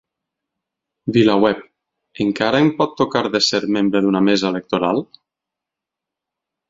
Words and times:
VilaWeb: 1.17 1.59
Encara 2.25 2.63
em 2.67 2.71
pot 2.79 2.97
tocar 3.03 3.23
de 3.37 3.43
ser 3.51 3.61
membre 3.79 4.05
d’una 4.07 4.23
mesa 4.31 4.51
electoral? 4.55 5.07